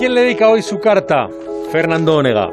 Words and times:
quién 0.00 0.14
le 0.14 0.22
dedica 0.22 0.48
hoy 0.48 0.62
su 0.62 0.80
carta? 0.80 1.28
Fernando 1.70 2.16
Onega. 2.16 2.50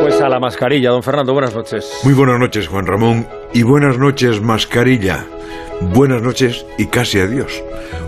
Pues 0.00 0.18
a 0.22 0.28
la 0.30 0.40
mascarilla, 0.40 0.88
don 0.88 1.02
Fernando, 1.02 1.34
buenas 1.34 1.54
noches. 1.54 2.00
Muy 2.02 2.14
buenas 2.14 2.40
noches, 2.40 2.66
Juan 2.66 2.86
Ramón, 2.86 3.28
y 3.52 3.62
buenas 3.62 3.98
noches, 3.98 4.40
mascarilla. 4.40 5.26
Buenas 5.82 6.22
noches 6.22 6.64
y 6.78 6.86
casi 6.86 7.18
adiós. 7.20 7.62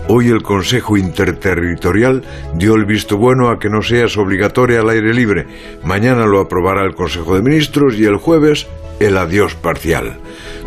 Hoy 0.07 0.29
el 0.29 0.41
Consejo 0.41 0.97
Interterritorial 0.97 2.23
dio 2.55 2.73
el 2.73 2.85
visto 2.85 3.17
bueno 3.17 3.49
a 3.49 3.59
que 3.59 3.69
no 3.69 3.83
seas 3.83 4.17
obligatoria 4.17 4.79
al 4.79 4.89
aire 4.89 5.13
libre. 5.13 5.45
Mañana 5.83 6.25
lo 6.25 6.39
aprobará 6.39 6.83
el 6.85 6.95
Consejo 6.95 7.35
de 7.35 7.43
Ministros 7.43 7.99
y 7.99 8.05
el 8.05 8.17
jueves 8.17 8.65
el 8.99 9.15
adiós 9.15 9.53
parcial. 9.53 10.17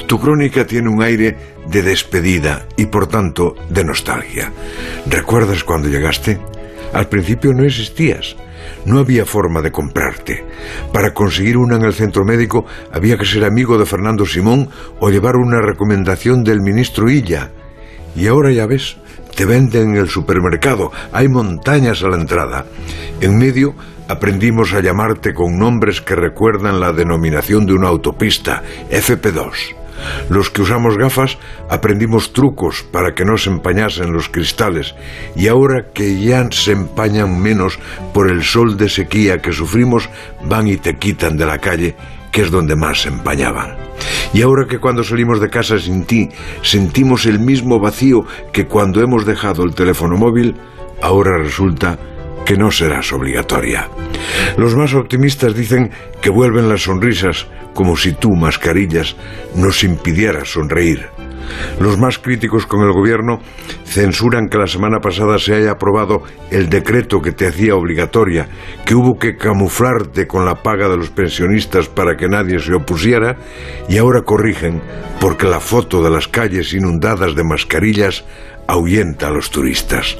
Tu 0.06 0.20
crónica 0.20 0.64
tiene 0.68 0.88
un 0.88 1.02
aire 1.02 1.36
de 1.66 1.82
despedida 1.82 2.64
y 2.76 2.86
por 2.86 3.08
tanto 3.08 3.56
de 3.68 3.82
nostalgia. 3.82 4.52
¿Recuerdas 5.06 5.64
cuando 5.64 5.88
llegaste? 5.88 6.38
Al 6.92 7.08
principio 7.08 7.52
no 7.52 7.64
existías. 7.64 8.36
No 8.84 8.98
había 8.98 9.24
forma 9.24 9.62
de 9.62 9.70
comprarte. 9.70 10.44
Para 10.92 11.14
conseguir 11.14 11.56
una 11.56 11.76
en 11.76 11.84
el 11.84 11.94
centro 11.94 12.24
médico 12.24 12.66
había 12.92 13.16
que 13.16 13.24
ser 13.24 13.44
amigo 13.44 13.78
de 13.78 13.86
Fernando 13.86 14.26
Simón 14.26 14.68
o 15.00 15.10
llevar 15.10 15.36
una 15.36 15.60
recomendación 15.60 16.44
del 16.44 16.60
ministro 16.60 17.10
Illa. 17.10 17.50
Y 18.16 18.26
ahora 18.26 18.50
ya 18.50 18.66
ves, 18.66 18.96
te 19.34 19.44
venden 19.44 19.90
en 19.90 19.96
el 19.96 20.08
supermercado, 20.08 20.92
hay 21.12 21.28
montañas 21.28 22.02
a 22.02 22.08
la 22.08 22.16
entrada. 22.16 22.66
En 23.20 23.38
medio 23.38 23.74
aprendimos 24.08 24.72
a 24.72 24.80
llamarte 24.80 25.32
con 25.32 25.58
nombres 25.58 26.00
que 26.00 26.16
recuerdan 26.16 26.80
la 26.80 26.92
denominación 26.92 27.66
de 27.66 27.74
una 27.74 27.88
autopista, 27.88 28.62
FP2. 28.90 29.79
Los 30.28 30.50
que 30.50 30.62
usamos 30.62 30.96
gafas 30.96 31.38
aprendimos 31.68 32.32
trucos 32.32 32.82
para 32.82 33.14
que 33.14 33.24
no 33.24 33.36
se 33.36 33.50
empañasen 33.50 34.12
los 34.12 34.28
cristales 34.28 34.94
y 35.36 35.48
ahora 35.48 35.86
que 35.92 36.20
ya 36.20 36.46
se 36.50 36.72
empañan 36.72 37.40
menos 37.40 37.78
por 38.12 38.30
el 38.30 38.42
sol 38.42 38.76
de 38.76 38.88
sequía 38.88 39.38
que 39.38 39.52
sufrimos, 39.52 40.08
van 40.44 40.68
y 40.68 40.76
te 40.76 40.96
quitan 40.96 41.36
de 41.36 41.46
la 41.46 41.58
calle, 41.58 41.96
que 42.32 42.42
es 42.42 42.50
donde 42.50 42.76
más 42.76 43.02
se 43.02 43.08
empañaban. 43.08 43.76
Y 44.32 44.42
ahora 44.42 44.66
que 44.68 44.78
cuando 44.78 45.02
salimos 45.02 45.40
de 45.40 45.50
casa 45.50 45.78
sin 45.78 46.04
ti 46.04 46.28
sentimos 46.62 47.26
el 47.26 47.38
mismo 47.38 47.80
vacío 47.80 48.24
que 48.52 48.66
cuando 48.66 49.02
hemos 49.02 49.26
dejado 49.26 49.64
el 49.64 49.74
teléfono 49.74 50.16
móvil, 50.16 50.54
ahora 51.02 51.38
resulta 51.38 51.98
que 52.50 52.56
no 52.56 52.72
serás 52.72 53.12
obligatoria. 53.12 53.88
Los 54.56 54.74
más 54.74 54.92
optimistas 54.94 55.54
dicen 55.54 55.92
que 56.20 56.30
vuelven 56.30 56.68
las 56.68 56.82
sonrisas, 56.82 57.46
como 57.74 57.96
si 57.96 58.10
tú, 58.10 58.34
mascarillas, 58.34 59.14
nos 59.54 59.84
impidieras 59.84 60.48
sonreír. 60.48 61.06
Los 61.80 61.98
más 61.98 62.18
críticos 62.18 62.66
con 62.66 62.82
el 62.82 62.92
gobierno 62.92 63.40
censuran 63.84 64.48
que 64.48 64.58
la 64.58 64.66
semana 64.66 64.98
pasada 65.00 65.38
se 65.38 65.54
haya 65.54 65.72
aprobado 65.72 66.22
el 66.50 66.68
decreto 66.68 67.20
que 67.20 67.32
te 67.32 67.46
hacía 67.46 67.74
obligatoria, 67.74 68.48
que 68.84 68.94
hubo 68.94 69.18
que 69.18 69.36
camuflarte 69.36 70.26
con 70.26 70.44
la 70.44 70.56
paga 70.56 70.88
de 70.88 70.96
los 70.96 71.10
pensionistas 71.10 71.88
para 71.88 72.16
que 72.16 72.28
nadie 72.28 72.58
se 72.60 72.74
opusiera, 72.74 73.36
y 73.88 73.98
ahora 73.98 74.22
corrigen 74.22 74.80
porque 75.20 75.46
la 75.46 75.60
foto 75.60 76.02
de 76.02 76.10
las 76.10 76.28
calles 76.28 76.72
inundadas 76.72 77.34
de 77.34 77.44
mascarillas 77.44 78.24
ahuyenta 78.66 79.28
a 79.28 79.30
los 79.30 79.50
turistas. 79.50 80.16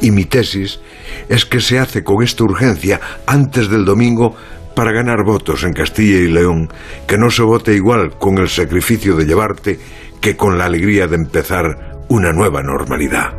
Y 0.00 0.10
mi 0.10 0.24
tesis 0.24 0.80
es 1.28 1.44
que 1.44 1.60
se 1.60 1.78
hace 1.78 2.04
con 2.04 2.22
esta 2.22 2.44
urgencia 2.44 3.00
antes 3.26 3.68
del 3.68 3.84
domingo 3.84 4.36
para 4.74 4.92
ganar 4.92 5.24
votos 5.24 5.64
en 5.64 5.72
Castilla 5.72 6.18
y 6.18 6.28
León, 6.28 6.68
que 7.06 7.16
no 7.16 7.30
se 7.30 7.42
vote 7.42 7.74
igual 7.74 8.18
con 8.18 8.38
el 8.38 8.48
sacrificio 8.48 9.16
de 9.16 9.24
llevarte 9.24 9.78
que 10.24 10.38
con 10.38 10.56
la 10.56 10.64
alegría 10.64 11.06
de 11.06 11.16
empezar 11.16 11.98
una 12.08 12.32
nueva 12.32 12.62
normalidad. 12.62 13.34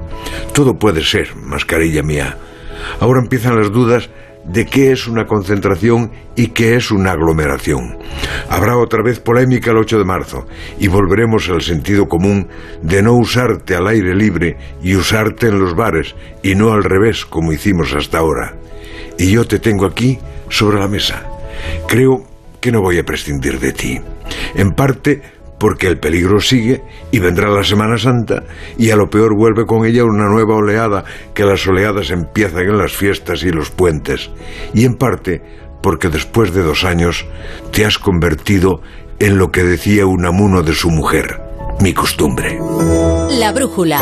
Todo 0.53 0.77
puede 0.77 1.01
ser, 1.03 1.35
mascarilla 1.35 2.03
mía. 2.03 2.37
Ahora 2.99 3.21
empiezan 3.21 3.55
las 3.55 3.71
dudas 3.71 4.11
de 4.45 4.67
qué 4.67 4.91
es 4.91 5.07
una 5.07 5.25
concentración 5.25 6.11
y 6.35 6.49
qué 6.49 6.75
es 6.75 6.91
una 6.91 7.13
aglomeración. 7.13 7.97
Habrá 8.51 8.77
otra 8.77 9.01
vez 9.01 9.19
polémica 9.19 9.71
el 9.71 9.77
8 9.77 9.97
de 9.97 10.05
marzo 10.05 10.45
y 10.77 10.87
volveremos 10.87 11.49
al 11.49 11.63
sentido 11.63 12.07
común 12.07 12.49
de 12.83 13.01
no 13.01 13.13
usarte 13.13 13.75
al 13.75 13.87
aire 13.87 14.13
libre 14.13 14.55
y 14.83 14.95
usarte 14.95 15.47
en 15.47 15.57
los 15.57 15.75
bares 15.75 16.13
y 16.43 16.53
no 16.53 16.71
al 16.71 16.83
revés 16.83 17.25
como 17.25 17.51
hicimos 17.51 17.95
hasta 17.95 18.19
ahora. 18.19 18.53
Y 19.17 19.31
yo 19.31 19.47
te 19.47 19.57
tengo 19.57 19.87
aquí 19.87 20.19
sobre 20.49 20.77
la 20.77 20.87
mesa. 20.87 21.27
Creo 21.87 22.27
que 22.61 22.71
no 22.71 22.81
voy 22.81 22.99
a 22.99 23.03
prescindir 23.03 23.59
de 23.59 23.73
ti. 23.73 23.99
En 24.53 24.73
parte 24.73 25.21
porque 25.65 25.87
el 25.87 25.97
peligro 25.97 26.39
sigue 26.39 26.83
y 27.09 27.17
vendrá 27.17 27.49
la 27.49 27.63
Semana 27.63 27.97
Santa 27.97 28.43
y 28.77 28.91
a 28.91 28.95
lo 28.95 29.09
peor 29.09 29.35
vuelve 29.35 29.65
con 29.65 29.83
ella 29.83 30.03
una 30.03 30.29
nueva 30.29 30.53
oleada, 30.53 31.05
que 31.33 31.43
las 31.43 31.65
oleadas 31.65 32.11
empiezan 32.11 32.69
en 32.69 32.77
las 32.77 32.93
fiestas 32.93 33.41
y 33.41 33.49
los 33.49 33.71
puentes, 33.71 34.29
y 34.75 34.85
en 34.85 34.93
parte 34.93 35.41
porque 35.81 36.09
después 36.09 36.53
de 36.53 36.61
dos 36.61 36.83
años 36.83 37.25
te 37.71 37.83
has 37.83 37.97
convertido 37.97 38.83
en 39.17 39.39
lo 39.39 39.51
que 39.51 39.63
decía 39.63 40.05
un 40.05 40.27
amuno 40.27 40.61
de 40.61 40.75
su 40.75 40.91
mujer, 40.91 41.41
mi 41.79 41.95
costumbre. 41.95 42.59
La 43.39 43.51
brújula. 43.51 43.93